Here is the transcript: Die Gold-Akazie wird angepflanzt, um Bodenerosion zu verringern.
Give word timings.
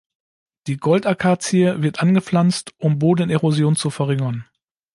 Die 0.65 0.77
Gold-Akazie 0.77 1.83
wird 1.83 1.99
angepflanzt, 1.99 2.73
um 2.79 2.97
Bodenerosion 2.97 3.75
zu 3.75 3.91
verringern. 3.91 4.45